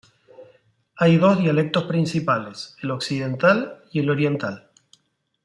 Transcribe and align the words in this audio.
Hay 0.95 1.17
dos 1.17 1.37
dialectos 1.37 1.83
principales, 1.83 2.75
el 2.81 2.89
occidental 2.89 3.83
y 3.91 3.99
el 3.99 4.09
oriental. 4.09 4.67